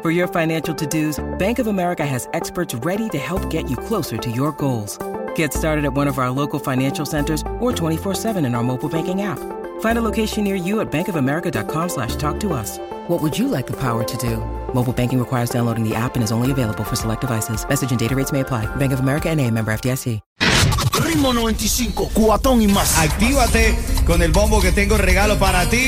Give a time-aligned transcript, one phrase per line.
[0.00, 4.16] For your financial to-dos, Bank of America has experts ready to help get you closer
[4.16, 4.96] to your goals.
[5.34, 9.22] Get started at one of our local financial centers or 24-7 in our mobile banking
[9.22, 9.40] app.
[9.80, 12.78] Find a location near you at bankofamerica.com slash talk to us.
[13.08, 14.36] What would you like the power to do?
[14.72, 17.68] Mobile banking requires downloading the app and is only available for select devices.
[17.68, 18.66] Message and data rates may apply.
[18.76, 20.20] Bank of America and a member FDIC.
[20.92, 22.98] Ritmo 95, cuatón y más.
[22.98, 23.76] Actívate
[24.06, 25.86] con el bombo que tengo regalo para ti.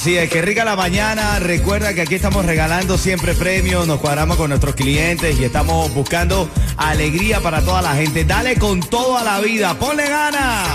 [0.00, 1.38] Así es, que rica la mañana.
[1.40, 6.48] Recuerda que aquí estamos regalando siempre premios, nos cuadramos con nuestros clientes y estamos buscando
[6.78, 8.24] alegría para toda la gente.
[8.24, 10.68] Dale con todo a la vida, ponle ganas.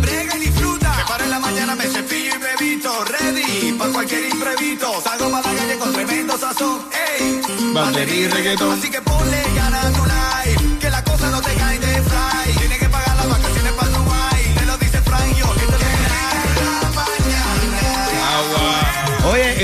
[0.00, 0.92] Brega y disfruta.
[0.92, 3.04] Me paro en la mañana, me cepillo y me visto.
[3.04, 5.00] Ready para cualquier imprevisto.
[5.04, 6.80] Salgo para la calle con tremendo sazón.
[7.20, 7.40] Ey,
[7.72, 8.76] Batería y reggaetón.
[8.76, 10.78] Así que ponle ganas a tu life.
[10.80, 11.01] Que las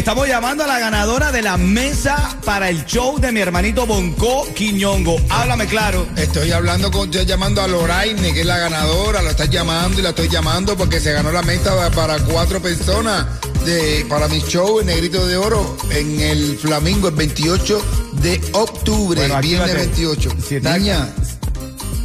[0.09, 4.47] estamos llamando a la ganadora de la mesa para el show de mi hermanito Bonco
[4.55, 5.17] Quiñongo.
[5.28, 6.06] Háblame claro.
[6.17, 10.03] Estoy hablando con, estoy llamando a Loraine, que es la ganadora, la estás llamando y
[10.03, 13.27] la estoy llamando porque se ganó la meta para cuatro personas
[13.67, 17.83] de, para mi show en Negrito de Oro en el Flamingo el 28
[18.22, 19.89] de octubre, Bueno, viernes actívate.
[20.15, 20.31] 28.
[20.48, 21.06] Si está- Niña,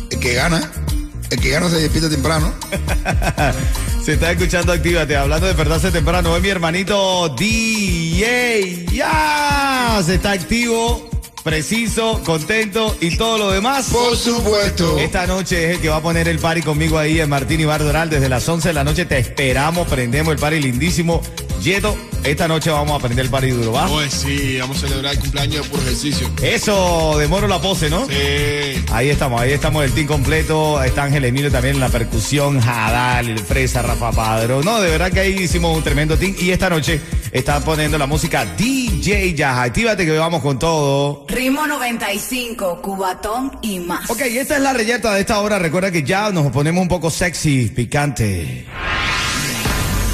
[0.09, 0.69] el que gana,
[1.29, 2.53] el que gana se despierta temprano.
[4.03, 6.35] Se está escuchando Actívate, hablando de despertarse temprano.
[6.35, 8.87] Es mi hermanito DJ.
[8.91, 11.09] Ya se está activo,
[11.41, 13.87] preciso, contento y todo lo demás.
[13.93, 14.99] Por supuesto.
[14.99, 17.63] Esta noche es el que va a poner el party conmigo ahí en Martín y
[17.63, 18.09] Doral.
[18.09, 21.21] Desde las 11 de la noche te esperamos, prendemos el party lindísimo.
[21.63, 23.87] Yeto, esta noche vamos a prender el party duro, ¿va?
[23.87, 26.29] Pues sí, vamos a celebrar el cumpleaños de puro ejercicio.
[26.41, 28.05] Eso, de Moro la pose, ¿no?
[28.05, 28.83] Sí.
[28.91, 30.83] Ahí estamos, ahí estamos el team completo.
[30.83, 34.61] Está Ángel Emilio también en la percusión, Jadal, el Fresa, Rafa Padro.
[34.61, 36.35] No, de verdad que ahí hicimos un tremendo team.
[36.37, 36.99] Y esta noche
[37.31, 39.59] está poniendo la música DJ Jazz.
[39.59, 41.25] Actívate que vamos con todo.
[41.29, 44.09] Ritmo 95, Cubatón y más.
[44.09, 45.59] Ok, esta es la reyerta de esta hora.
[45.59, 48.65] Recuerda que ya nos ponemos un poco sexy, picante.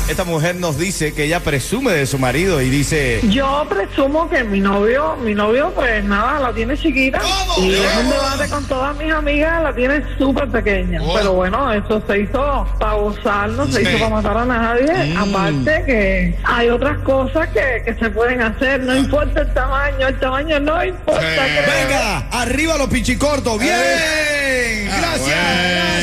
[0.10, 3.22] Esta mujer nos dice que ella presume de su marido y dice...
[3.30, 7.22] Yo presumo que mi novio, mi novio pues nada, la tiene chiquita
[7.60, 11.00] y es un debate con todas mis amigas, la tiene súper pequeña.
[11.04, 11.14] Oh.
[11.16, 13.88] Pero bueno, eso se hizo para gozar, no se Sí.
[13.88, 15.16] hizo para matar a nadie.
[15.16, 20.20] Aparte que hay otras cosas que, que se pueden hacer, no importa el tamaño, el
[20.20, 21.22] tamaño no importa.
[21.22, 23.60] Venga, arriba los pichicortos.
[23.60, 24.88] Bien.
[24.88, 25.20] Gracias.
[25.20, 25.99] Bueno.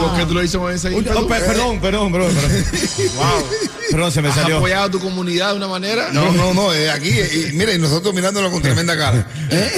[0.00, 0.28] ¿Y por qué gracias.
[0.28, 1.18] tú lo dices con ese Un- ímpetu?
[1.18, 2.32] oh, per- perdón, perdón, perdón.
[3.16, 3.44] Wow.
[3.90, 4.56] Perdón, se me ¿Has salió.
[4.58, 6.10] apoyado a tu comunidad de una manera?
[6.12, 7.12] No, no, no, es aquí.
[7.54, 9.26] Mira, y nosotros mirándolo con tremenda cara.
[9.50, 9.70] ¿Eh?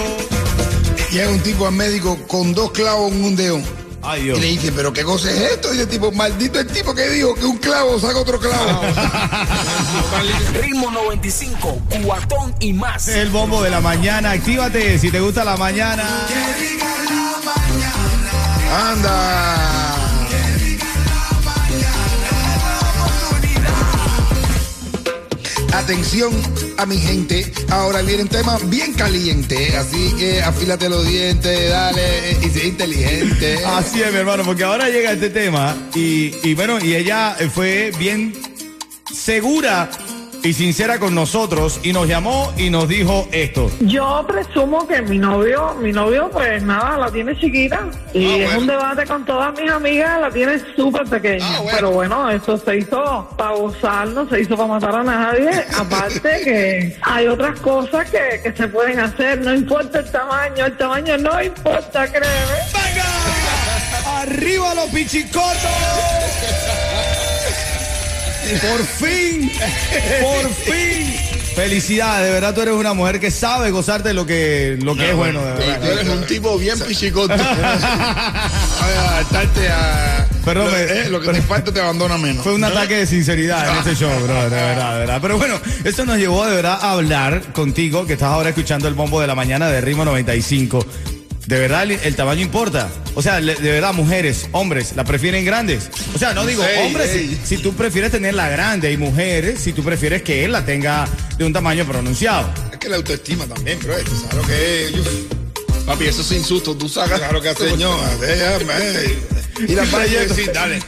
[1.10, 3.60] Llega un tipo al médico con dos clavos en un dedo.
[4.08, 5.74] Ay, Y le dice, pero qué cosa es esto?
[5.74, 8.82] Y el tipo, maldito el tipo que dijo que un clavo saca otro clavo.
[10.60, 13.08] Ritmo 95, cuatón y más.
[13.08, 14.30] El bombo de la mañana.
[14.30, 16.04] Actívate si te gusta la mañana.
[18.72, 19.95] Anda.
[25.76, 26.32] Atención
[26.78, 32.38] a mi gente, ahora viene un tema bien caliente, así que afílate los dientes, dale
[32.42, 33.62] y sé inteligente.
[33.64, 37.92] Así es, mi hermano, porque ahora llega este tema y, y bueno, y ella fue
[37.98, 38.32] bien
[39.12, 39.90] segura
[40.46, 43.70] y sincera con nosotros y nos llamó y nos dijo esto.
[43.80, 47.80] Yo presumo que mi novio, mi novio pues nada, la tiene chiquita
[48.14, 48.58] y Ah, es bueno.
[48.60, 51.44] un debate con todas mis amigas, la tiene súper pequeña.
[51.46, 51.76] Ah, bueno.
[51.76, 55.50] Pero bueno, eso se hizo para gozar, no se hizo para matar a nadie.
[55.78, 60.76] Aparte que hay otras cosas que, que se pueden hacer, no importa el tamaño, el
[60.76, 62.26] tamaño no importa, créeme.
[62.72, 64.20] ¡Venga!
[64.22, 65.44] ¡Arriba los pichicotos!
[68.54, 69.50] ¡Por fin!
[70.22, 71.14] ¡Por fin!
[71.56, 75.16] Felicidades, de verdad tú eres una mujer que sabe gozarte lo que, lo que es
[75.16, 75.80] bueno, de verdad.
[75.80, 77.34] tú eres un tipo bien pichicote.
[77.42, 82.44] A adaptarte a Perdón, lo, eh, lo que te falta te abandona menos.
[82.44, 85.18] Fue un ataque de sinceridad en este show, bro, de verdad, de verdad.
[85.20, 88.94] Pero bueno, esto nos llevó de verdad a hablar contigo, que estás ahora escuchando el
[88.94, 90.86] bombo de la mañana de Ritmo 95.
[91.46, 92.88] De verdad, el, el tamaño importa.
[93.14, 95.88] O sea, le- de verdad, mujeres, hombres, la prefieren grandes.
[96.14, 97.40] O sea, no digo Ey, hombres, si- ey.
[97.44, 101.08] Si, tú prefieres tenerla grande, y mujeres, si tú prefieres que él la tenga
[101.38, 102.52] de un tamaño pronunciado.
[102.72, 104.92] Es que la autoestima también, pero esto, ¿sabes lo que es?
[105.86, 106.74] Papi, eso es insulto.
[106.76, 107.20] Tú sacas.
[107.20, 107.96] Claro que hace señor.
[108.18, 108.74] déjame.
[109.68, 110.80] Ir al baño y decir, dale.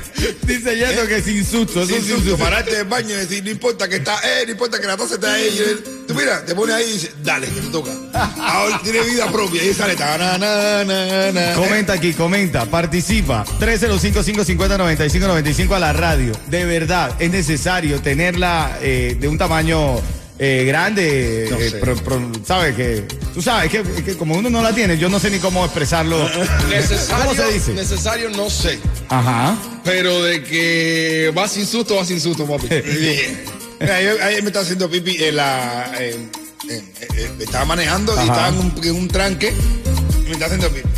[0.43, 3.51] Dice Yeto que es insulto, eso Sin es susto, pararte del baño y decir, no
[3.51, 5.49] importa que está él, no importa que la taza está ahí.
[5.55, 7.91] y él- Tú mira, te pones ahí y dices, dale, que te toca.
[8.41, 9.95] Ahora tiene vida propia y sale.
[9.95, 11.53] na, na, na, na.
[11.55, 13.45] Comenta aquí, comenta, participa.
[13.61, 16.33] 305-550-9595 a la radio.
[16.49, 19.97] De verdad, es necesario tenerla eh, de un tamaño
[20.39, 21.47] eh, grande.
[21.51, 21.77] No eh, sé.
[21.79, 23.05] pro- pro- ¿Sabes que
[23.39, 26.29] Tú sabes que, que como uno no la tiene, yo no sé ni cómo expresarlo.
[26.69, 27.73] Necesario, ¿Cómo se dice?
[27.73, 28.81] necesario no sé.
[29.09, 29.57] Ajá.
[29.85, 32.67] Pero de que va sin susto, va sin susto, papi.
[32.69, 33.45] Bien.
[33.79, 35.89] Mira, Ahí, ahí me está haciendo pipi en la.
[36.01, 36.33] en-
[36.69, 40.69] en- eh, estaba manejando y estaba en un, en un tranque y me está haciendo
[40.71, 40.89] pipi.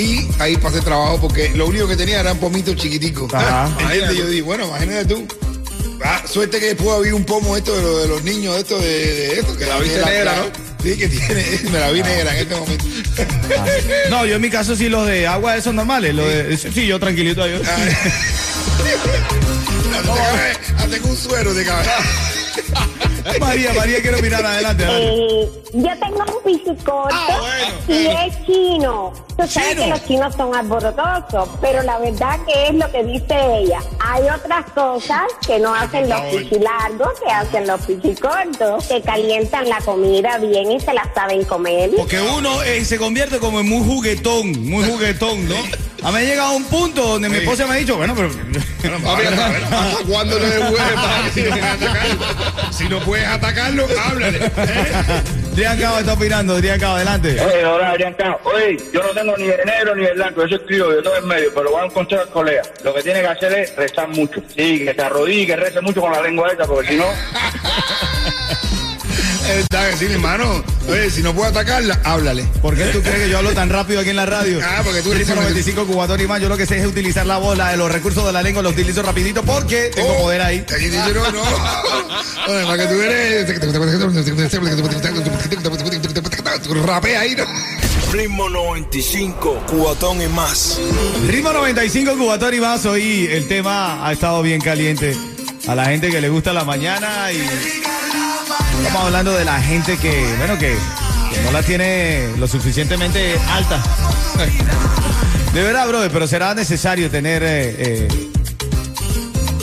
[0.00, 3.34] Y ahí pasé trabajo porque lo único que tenía eran pomitos chiquiticos.
[3.34, 3.68] Ajá.
[3.80, 4.16] ¿Entiendes?
[4.16, 5.26] Yo dije, bueno, imagínate tú.
[6.04, 8.86] Ah, suerte que después había un pomo esto de, lo- de los niños, esto de,
[8.86, 9.56] de esto.
[9.56, 10.67] Que la viste negra, ¿no?
[10.82, 12.84] Sí, que tiene, me la vi negra en este momento.
[14.10, 16.14] No, yo en mi caso sí los de agua, esos normales.
[16.14, 17.46] Los de, sí, yo tranquilito.
[17.46, 17.58] Yo.
[20.76, 21.98] Hasta con un suero de cabeza.
[23.40, 24.84] María, María, quiero mirar adelante.
[24.88, 28.00] Eh, yo tengo un piscicorto Ah, bueno.
[28.00, 29.12] y es chino.
[29.36, 29.82] Tú sabes ¿Chino?
[29.84, 33.78] que los chinos son alborotosos, pero la verdad que es lo que dice ella.
[34.00, 39.78] Hay otras cosas que no hacen los piscilargos, que hacen los piscicortos, que calientan la
[39.80, 41.90] comida bien y se la saben comer.
[41.96, 45.54] Porque uno eh, se convierte como en muy juguetón, muy juguetón, ¿no?
[46.02, 48.30] A mí ha llegado un punto donde mi esposa me ha dicho, bueno, pero...
[49.02, 51.30] Papi, ¿hasta, hasta cuándo le devuelve, papi?
[51.32, 52.26] Si no puedes atacarlo,
[52.70, 54.38] si no puedes atacarlo, háblale.
[55.52, 57.36] Adrián Cabo está opinando, Adrián Cabo, adelante.
[57.40, 58.38] Oye, hola, Adrián Cabo.
[58.44, 61.18] Oye, yo no tengo ni de negro ni de blanco, yo soy criollo, yo estoy
[61.18, 62.62] en medio, pero voy a consejo al colega.
[62.84, 64.40] Lo que tiene que hacer es rezar mucho.
[64.54, 67.06] Sí, que se arrodille, que rece mucho con la lengua esa, porque si no,
[69.48, 70.62] Está que sí, mi hermano.
[70.88, 72.44] Oye, si no puedes atacarla, háblale.
[72.62, 74.60] ¿Por qué tú crees que yo hablo tan rápido aquí en la radio?
[74.68, 76.40] Ah, porque tú eres Ritmo 95 Cubatón y más.
[76.40, 79.02] Yo lo que sé es utilizar la bola, los recursos de la lengua, los utilizo
[79.02, 80.22] rapidito porque tengo Oh.
[80.22, 80.58] poder ahí.
[80.58, 81.42] Aquí dice, no, no.
[82.48, 83.48] Oye, para que tú eres.
[86.84, 87.44] Rapea ahí, ¿no?
[88.12, 90.78] Ritmo 95, cuatón y más.
[91.26, 92.86] Ritmo 95 Cubatón y más.
[92.86, 95.16] Hoy el tema ha estado bien caliente.
[95.66, 97.38] A la gente que le gusta la mañana y
[98.78, 100.76] estamos hablando de la gente que, bueno, que,
[101.32, 103.82] que no la tiene lo suficientemente alta.
[105.52, 108.30] De verdad, brother, pero será necesario tener eh, eh,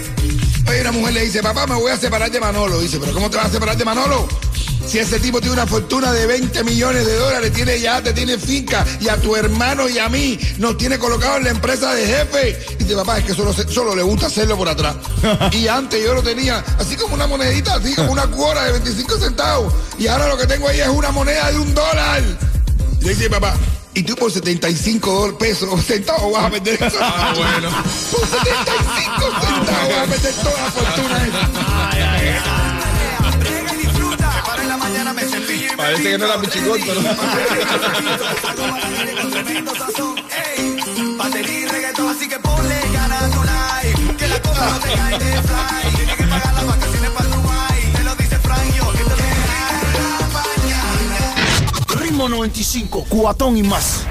[0.69, 2.79] Oye, una mujer le dice, papá, me voy a separar de Manolo.
[2.79, 4.27] Dice, pero ¿cómo te vas a separar de Manolo?
[4.85, 8.85] Si ese tipo tiene una fortuna de 20 millones de dólares, tiene yate, tiene finca,
[8.99, 12.59] y a tu hermano y a mí nos tiene colocado en la empresa de jefe.
[12.79, 14.95] Y dice, papá, es que solo, solo le gusta hacerlo por atrás.
[15.51, 19.17] y antes yo lo tenía así como una monedita, así como una cuora de 25
[19.17, 19.73] centavos.
[19.97, 22.23] Y ahora lo que tengo ahí es una moneda de un dólar.
[23.01, 23.55] Y dice, papá,
[23.93, 26.97] y tú por 75 dólares pesos o centavos vas a vender eso.
[27.01, 27.69] Ah, bueno.
[28.11, 28.45] Por 75
[29.41, 31.67] centavos vas a vender toda la fortuna
[35.81, 36.59] Parece que no era visto.
[36.59, 37.09] pichicoto, ¿no?
[42.11, 44.15] Así que ponle ganas tu life.
[44.17, 45.95] Que la cosa no te cae de fly.
[45.95, 47.93] Tienes que pagar las vacaciones para Dubai.
[47.93, 51.99] Te lo dice Frank yo, que te la mañana.
[51.99, 54.05] Ritmo 95, cuatón y más.